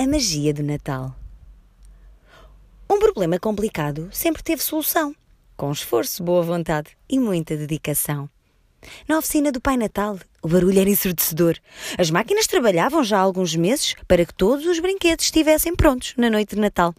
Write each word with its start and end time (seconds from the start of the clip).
A 0.00 0.06
magia 0.06 0.54
do 0.54 0.62
Natal. 0.62 1.12
Um 2.88 3.00
problema 3.00 3.36
complicado 3.36 4.08
sempre 4.12 4.44
teve 4.44 4.62
solução, 4.62 5.12
com 5.56 5.72
esforço, 5.72 6.22
boa 6.22 6.40
vontade 6.40 6.96
e 7.08 7.18
muita 7.18 7.56
dedicação. 7.56 8.30
Na 9.08 9.18
oficina 9.18 9.50
do 9.50 9.60
Pai 9.60 9.76
Natal, 9.76 10.16
o 10.40 10.46
barulho 10.46 10.78
era 10.78 10.88
ensurdecedor. 10.88 11.56
As 11.98 12.12
máquinas 12.12 12.46
trabalhavam 12.46 13.02
já 13.02 13.18
há 13.18 13.22
alguns 13.22 13.56
meses 13.56 13.96
para 14.06 14.24
que 14.24 14.32
todos 14.32 14.66
os 14.66 14.78
brinquedos 14.78 15.24
estivessem 15.24 15.74
prontos 15.74 16.14
na 16.16 16.30
noite 16.30 16.54
de 16.54 16.60
Natal. 16.60 16.94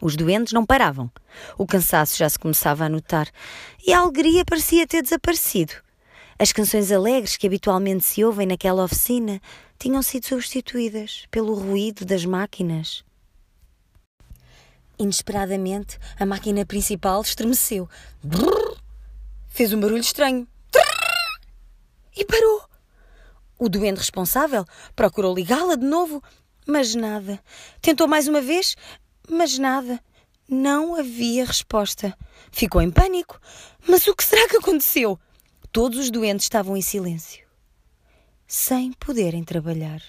Os 0.00 0.14
doentes 0.14 0.52
não 0.52 0.64
paravam. 0.64 1.10
O 1.58 1.66
cansaço 1.66 2.16
já 2.16 2.28
se 2.28 2.38
começava 2.38 2.84
a 2.84 2.88
notar 2.88 3.28
e 3.84 3.92
a 3.92 3.98
alegria 3.98 4.44
parecia 4.44 4.86
ter 4.86 5.02
desaparecido. 5.02 5.72
As 6.38 6.52
canções 6.52 6.90
alegres 6.92 7.36
que 7.36 7.46
habitualmente 7.48 8.04
se 8.04 8.24
ouvem 8.24 8.46
naquela 8.46 8.84
oficina 8.84 9.40
tinham 9.82 10.00
sido 10.00 10.26
substituídas 10.26 11.26
pelo 11.28 11.54
ruído 11.54 12.04
das 12.04 12.24
máquinas. 12.24 13.02
Inesperadamente, 14.96 15.98
a 16.16 16.24
máquina 16.24 16.64
principal 16.64 17.20
estremeceu. 17.20 17.88
Brrr, 18.22 18.76
fez 19.48 19.72
um 19.72 19.80
barulho 19.80 20.00
estranho. 20.00 20.46
Trrr, 20.70 21.40
e 22.16 22.24
parou. 22.24 22.62
O 23.58 23.68
doente 23.68 23.98
responsável 23.98 24.64
procurou 24.94 25.34
ligá-la 25.34 25.74
de 25.74 25.84
novo, 25.84 26.22
mas 26.64 26.94
nada. 26.94 27.42
Tentou 27.80 28.06
mais 28.06 28.28
uma 28.28 28.40
vez, 28.40 28.76
mas 29.28 29.58
nada. 29.58 29.98
Não 30.48 30.94
havia 30.94 31.44
resposta. 31.44 32.16
Ficou 32.52 32.80
em 32.80 32.90
pânico. 32.92 33.40
Mas 33.88 34.06
o 34.06 34.14
que 34.14 34.22
será 34.22 34.48
que 34.48 34.58
aconteceu? 34.58 35.18
Todos 35.72 35.98
os 35.98 36.08
doentes 36.08 36.44
estavam 36.46 36.76
em 36.76 36.82
silêncio, 36.82 37.44
sem 38.52 38.92
poderem 38.92 39.42
trabalhar. 39.42 40.02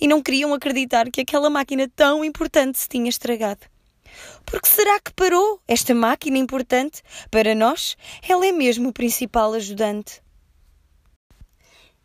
E 0.00 0.06
não 0.06 0.22
queriam 0.22 0.54
acreditar 0.54 1.10
que 1.10 1.20
aquela 1.20 1.50
máquina 1.50 1.90
tão 1.96 2.24
importante 2.24 2.78
se 2.78 2.88
tinha 2.88 3.08
estragado. 3.08 3.66
Porque 4.46 4.68
será 4.68 5.00
que 5.00 5.12
parou 5.12 5.60
esta 5.66 5.92
máquina 5.92 6.38
importante? 6.38 7.02
Para 7.28 7.56
nós, 7.56 7.96
ela 8.22 8.46
é 8.46 8.52
mesmo 8.52 8.90
o 8.90 8.92
principal 8.92 9.52
ajudante. 9.54 10.22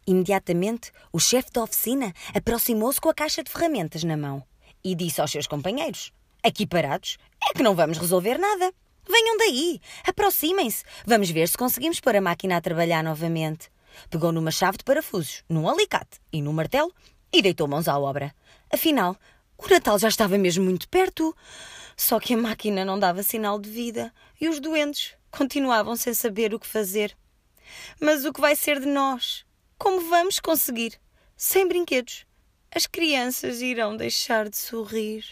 Imediatamente, 0.08 0.92
o 1.14 1.20
chefe 1.20 1.52
da 1.52 1.62
oficina 1.62 2.12
aproximou-se 2.34 3.00
com 3.00 3.10
a 3.10 3.14
caixa 3.14 3.44
de 3.44 3.52
ferramentas 3.52 4.04
na 4.04 4.18
mão 4.18 4.44
e 4.84 4.96
disse 4.96 5.22
aos 5.22 5.30
seus 5.30 5.46
companheiros: 5.46 6.12
Aqui 6.42 6.66
parados 6.66 7.20
é 7.48 7.54
que 7.54 7.62
não 7.62 7.76
vamos 7.76 8.00
resolver 8.00 8.40
nada. 8.40 8.74
Venham 9.08 9.38
daí, 9.38 9.80
aproximem-se. 10.08 10.84
Vamos 11.06 11.30
ver 11.30 11.48
se 11.48 11.58
conseguimos 11.58 12.00
pôr 12.00 12.16
a 12.16 12.22
máquina 12.22 12.58
a 12.58 12.62
trabalhar 12.62 13.04
novamente. 13.04 13.70
Pegou 14.10 14.32
numa 14.32 14.52
chave 14.52 14.78
de 14.78 14.84
parafusos, 14.84 15.44
num 15.50 15.70
alicate 15.70 16.20
e 16.32 16.42
num 16.42 16.54
martelo 16.54 16.94
e 17.32 17.42
deitou 17.42 17.68
mãos 17.68 17.88
à 17.88 17.98
obra. 18.00 18.34
Afinal, 18.72 19.18
o 19.58 19.68
Natal 19.68 19.98
já 19.98 20.08
estava 20.08 20.38
mesmo 20.38 20.64
muito 20.64 20.88
perto. 20.88 21.36
Só 21.96 22.20
que 22.20 22.36
a 22.36 22.38
máquina 22.38 22.86
não 22.86 23.00
dava 23.00 23.24
sinal 23.24 23.60
de 23.60 23.70
vida 23.72 24.14
e 24.40 24.48
os 24.48 24.60
doentes 24.60 25.16
continuavam 25.32 25.96
sem 25.96 26.14
saber 26.14 26.54
o 26.54 26.60
que 26.60 26.68
fazer. 26.68 27.18
Mas 28.00 28.24
o 28.24 28.32
que 28.32 28.40
vai 28.40 28.56
ser 28.56 28.80
de 28.80 28.86
nós? 28.86 29.44
Como 29.80 30.08
vamos 30.08 30.40
conseguir? 30.40 31.00
Sem 31.36 31.68
brinquedos, 31.68 32.26
as 32.74 32.86
crianças 32.86 33.62
irão 33.62 33.98
deixar 33.98 34.48
de 34.48 34.58
sorrir. 34.58 35.26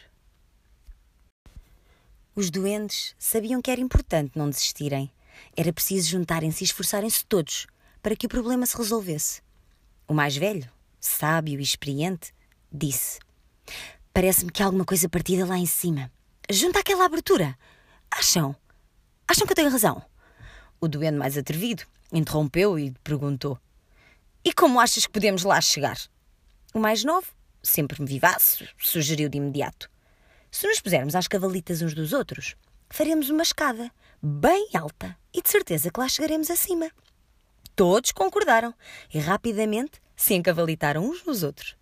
Os 2.35 2.49
doentes 2.49 3.15
sabiam 3.17 3.61
que 3.61 3.71
era 3.71 3.79
importante 3.79 4.31
não 4.35 4.49
desistirem. 4.49 5.11
Era 5.55 5.71
preciso 5.71 6.09
juntarem-se 6.09 6.63
e 6.63 6.65
esforçarem-se 6.65 7.25
todos 7.25 7.67
para 8.05 8.15
que 8.15 8.27
o 8.27 8.29
problema 8.29 8.67
se 8.67 8.77
resolvesse. 8.77 9.41
O 10.07 10.13
mais 10.13 10.37
velho, 10.37 10.69
sábio 10.99 11.59
e 11.59 11.63
experiente, 11.63 12.35
disse: 12.71 13.17
Parece-me 14.13 14.51
que 14.51 14.61
há 14.61 14.67
alguma 14.67 14.85
coisa 14.85 15.09
partida 15.09 15.43
lá 15.43 15.57
em 15.57 15.65
cima. 15.65 16.11
Junto 16.47 16.77
àquela 16.77 17.05
abertura. 17.05 17.57
Acham? 18.11 18.55
Acham 19.27 19.47
que 19.47 19.53
eu 19.53 19.55
tenho 19.55 19.71
razão? 19.71 20.05
O 20.79 20.87
doente 20.87 21.17
mais 21.17 21.35
atrevido 21.35 21.81
interrompeu 22.13 22.77
e 22.77 22.91
perguntou: 23.03 23.57
E 24.43 24.53
como 24.53 24.79
achas 24.79 25.07
que 25.07 25.11
podemos 25.11 25.41
lá 25.41 25.59
chegar? 25.59 25.97
O 26.75 26.79
mais 26.79 27.03
novo, 27.03 27.25
sempre 27.63 28.05
vivaz, 28.05 28.61
sugeriu 28.77 29.29
de 29.29 29.39
imediato: 29.39 29.89
se 30.51 30.67
nos 30.67 30.79
pusermos 30.79 31.15
às 31.15 31.27
cavalitas 31.27 31.81
uns 31.81 31.95
dos 31.95 32.13
outros, 32.13 32.55
faremos 32.87 33.31
uma 33.31 33.41
escada 33.41 33.91
bem 34.21 34.69
alta 34.75 35.17
e 35.33 35.41
de 35.41 35.49
certeza 35.49 35.89
que 35.89 35.99
lá 35.99 36.07
chegaremos 36.07 36.51
acima. 36.51 36.91
Todos 37.75 38.11
concordaram 38.11 38.73
e 39.13 39.19
rapidamente 39.19 40.01
se 40.15 40.33
encavalitaram 40.33 41.03
uns 41.03 41.25
nos 41.25 41.43
outros. 41.43 41.75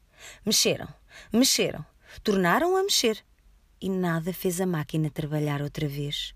Mexeram, 0.44 0.88
mexeram, 1.32 1.86
tornaram 2.24 2.76
a 2.76 2.84
mexer 2.84 3.24
e 3.80 3.90
nada 3.90 4.34
fez 4.34 4.60
a 4.60 4.66
máquina 4.66 5.10
trabalhar 5.10 5.62
outra 5.62 5.88
vez. 5.88 6.34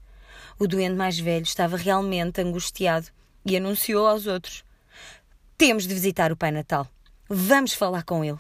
O 0.60 0.68
doente 0.68 0.96
mais 0.96 1.18
velho 1.18 1.44
estava 1.44 1.76
realmente 1.76 2.40
angustiado 2.40 3.08
e 3.46 3.58
anunciou 3.58 4.06
aos 4.06 4.28
outros: 4.28 4.64
Temos 5.58 5.88
de 5.88 5.94
visitar 5.94 6.32
o 6.32 6.38
Pai 6.38 6.52
Natal. 6.52 6.88
Vamos 7.28 7.74
falar 7.74 8.04
com 8.04 8.24
ele. 8.24 8.40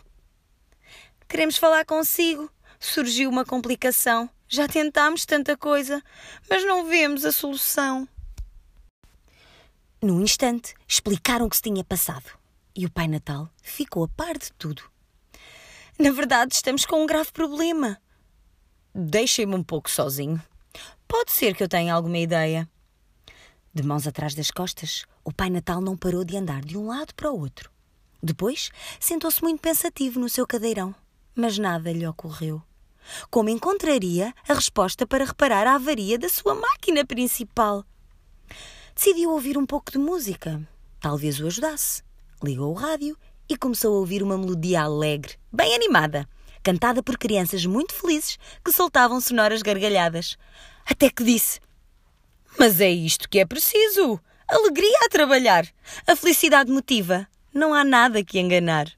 Queremos 1.27 1.57
falar 1.57 1.83
consigo, 1.83 2.49
surgiu 2.79 3.29
uma 3.29 3.43
complicação. 3.43 4.29
Já 4.47 4.67
tentámos 4.67 5.25
tanta 5.25 5.57
coisa, 5.57 6.01
mas 6.49 6.65
não 6.65 6.85
vemos 6.85 7.25
a 7.25 7.31
solução. 7.31 8.07
Num 10.01 10.21
instante, 10.21 10.75
explicaram 10.87 11.45
o 11.45 11.49
que 11.49 11.55
se 11.55 11.63
tinha 11.63 11.83
passado. 11.83 12.25
E 12.75 12.85
o 12.85 12.91
Pai 12.91 13.07
Natal 13.07 13.49
ficou 13.61 14.03
a 14.03 14.07
par 14.07 14.37
de 14.37 14.51
tudo. 14.53 14.83
Na 15.97 16.11
verdade, 16.11 16.53
estamos 16.53 16.85
com 16.85 17.01
um 17.01 17.07
grave 17.07 17.31
problema. 17.31 17.99
Deixem-me 18.93 19.55
um 19.55 19.63
pouco 19.63 19.89
sozinho. 19.89 20.41
Pode 21.07 21.31
ser 21.31 21.55
que 21.55 21.63
eu 21.63 21.67
tenha 21.67 21.93
alguma 21.93 22.17
ideia. 22.17 22.69
De 23.73 23.81
mãos 23.81 24.05
atrás 24.05 24.35
das 24.35 24.51
costas, 24.51 25.05
o 25.23 25.33
Pai 25.33 25.49
Natal 25.49 25.81
não 25.81 25.97
parou 25.97 26.23
de 26.23 26.37
andar 26.37 26.61
de 26.61 26.77
um 26.77 26.87
lado 26.87 27.15
para 27.15 27.31
o 27.31 27.39
outro. 27.39 27.71
Depois, 28.21 28.69
sentou-se 28.99 29.41
muito 29.41 29.61
pensativo 29.61 30.19
no 30.19 30.29
seu 30.29 30.45
cadeirão, 30.45 30.93
mas 31.35 31.57
nada 31.57 31.91
lhe 31.91 32.05
ocorreu 32.05 32.61
como 33.29 33.49
encontraria 33.49 34.33
a 34.47 34.53
resposta 34.53 35.05
para 35.05 35.25
reparar 35.25 35.67
a 35.67 35.75
avaria 35.75 36.17
da 36.17 36.29
sua 36.29 36.55
máquina 36.55 37.05
principal. 37.05 37.85
Decidiu 38.97 39.29
ouvir 39.29 39.59
um 39.59 39.65
pouco 39.65 39.91
de 39.91 39.99
música. 39.99 40.59
Talvez 40.99 41.39
o 41.39 41.45
ajudasse. 41.45 42.01
Ligou 42.43 42.71
o 42.71 42.73
rádio 42.73 43.15
e 43.47 43.55
começou 43.55 43.93
a 43.93 43.99
ouvir 43.99 44.23
uma 44.23 44.35
melodia 44.35 44.81
alegre, 44.81 45.35
bem 45.53 45.75
animada, 45.75 46.27
cantada 46.63 47.03
por 47.03 47.15
crianças 47.15 47.63
muito 47.63 47.93
felizes 47.93 48.39
que 48.65 48.71
soltavam 48.71 49.21
sonoras 49.21 49.61
gargalhadas. 49.61 50.35
Até 50.83 51.11
que 51.11 51.23
disse: 51.23 51.59
Mas 52.57 52.81
é 52.81 52.89
isto 52.89 53.29
que 53.29 53.37
é 53.37 53.45
preciso! 53.45 54.19
Alegria 54.47 54.99
a 55.05 55.09
trabalhar! 55.09 55.67
A 56.07 56.15
felicidade 56.15 56.71
motiva! 56.71 57.27
Não 57.53 57.75
há 57.75 57.83
nada 57.83 58.23
que 58.23 58.39
enganar. 58.39 58.91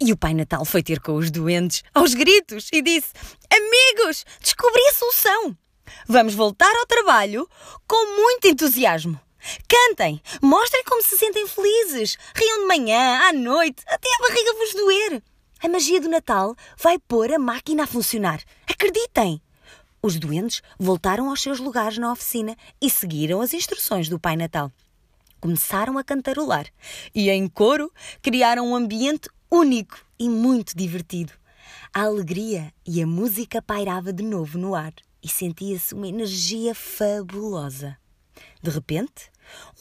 E 0.00 0.12
o 0.12 0.16
Pai 0.16 0.32
Natal 0.32 0.64
foi 0.64 0.80
ter 0.80 1.00
com 1.00 1.16
os 1.16 1.28
doentes, 1.28 1.82
aos 1.92 2.14
gritos, 2.14 2.68
e 2.72 2.80
disse: 2.82 3.12
Amigos, 3.50 4.24
descobri 4.40 4.86
a 4.90 4.94
solução! 4.94 5.58
Vamos 6.06 6.34
voltar 6.34 6.74
ao 6.76 6.86
trabalho 6.86 7.48
com 7.86 8.16
muito 8.16 8.48
entusiasmo. 8.48 9.20
Cantem, 9.68 10.20
mostrem 10.42 10.84
como 10.84 11.02
se 11.02 11.16
sentem 11.16 11.46
felizes, 11.46 12.16
riam 12.34 12.60
de 12.60 12.66
manhã, 12.66 13.20
à 13.28 13.32
noite, 13.32 13.82
até 13.86 14.08
a 14.08 14.28
barriga 14.28 14.52
vos 14.54 14.74
doer. 14.74 15.22
A 15.62 15.68
magia 15.68 16.00
do 16.00 16.08
Natal 16.08 16.54
vai 16.76 16.98
pôr 16.98 17.32
a 17.32 17.38
máquina 17.38 17.84
a 17.84 17.86
funcionar. 17.86 18.42
Acreditem! 18.68 19.40
Os 20.02 20.18
doentes 20.18 20.62
voltaram 20.78 21.30
aos 21.30 21.40
seus 21.40 21.58
lugares 21.58 21.98
na 21.98 22.12
oficina 22.12 22.56
e 22.80 22.90
seguiram 22.90 23.40
as 23.40 23.54
instruções 23.54 24.08
do 24.08 24.20
Pai 24.20 24.36
Natal. 24.36 24.70
Começaram 25.40 25.98
a 25.98 26.04
cantarolar 26.04 26.66
e, 27.14 27.30
em 27.30 27.48
coro, 27.48 27.92
criaram 28.22 28.68
um 28.68 28.74
ambiente 28.76 29.28
único 29.50 29.98
e 30.18 30.28
muito 30.28 30.76
divertido. 30.76 31.32
A 31.92 32.02
alegria 32.02 32.72
e 32.86 33.02
a 33.02 33.06
música 33.06 33.62
pairava 33.62 34.12
de 34.12 34.22
novo 34.22 34.58
no 34.58 34.74
ar 34.74 34.92
e 35.22 35.28
sentia-se 35.28 35.94
uma 35.94 36.08
energia 36.08 36.74
fabulosa. 36.74 37.96
De 38.62 38.70
repente, 38.70 39.30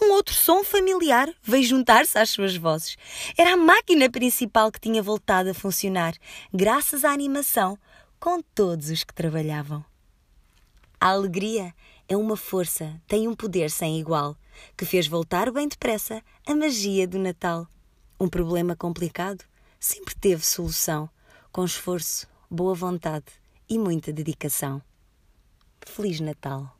um 0.02 0.12
outro 0.12 0.34
som 0.34 0.64
familiar 0.64 1.34
veio 1.42 1.64
juntar-se 1.64 2.18
às 2.18 2.30
suas 2.30 2.56
vozes. 2.56 2.98
Era 3.38 3.54
a 3.54 3.58
máquina 3.58 4.10
principal 4.10 4.72
que 4.72 4.80
tinha 4.80 5.02
voltado 5.02 5.50
a 5.50 5.54
funcionar, 5.54 6.14
graças 6.54 7.04
à 7.04 7.12
animação 7.12 7.78
com 8.20 8.42
todos 8.42 8.90
os 8.90 9.04
que 9.04 9.14
trabalhavam. 9.14 9.84
A 11.00 11.10
alegria 11.10 11.74
é 12.08 12.16
uma 12.16 12.38
força, 12.38 13.00
tem 13.08 13.28
um 13.28 13.36
poder 13.36 13.70
sem 13.70 14.00
igual, 14.00 14.38
que 14.78 14.86
fez 14.86 15.08
voltar 15.08 15.52
bem 15.52 15.68
depressa 15.68 16.22
a 16.46 16.56
magia 16.56 17.08
do 17.08 17.20
Natal. 17.20 17.68
Um 18.20 18.30
problema 18.30 18.76
complicado 18.76 19.44
sempre 19.80 20.16
teve 20.16 20.46
solução, 20.46 21.10
com 21.52 21.66
esforço, 21.66 22.28
boa 22.50 22.74
vontade 22.74 23.26
e 23.70 23.78
muita 23.78 24.14
dedicação. 24.14 24.82
Feliz 25.86 26.20
Natal! 26.20 26.75